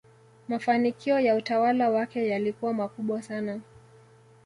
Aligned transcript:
mafanikio 0.47 1.19
ya 1.19 1.35
utawala 1.35 1.89
wake 1.89 2.27
yalikuwa 2.27 2.73
makubwa 2.73 3.21
sana 3.21 3.61